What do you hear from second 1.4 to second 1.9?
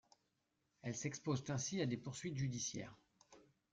ainsi à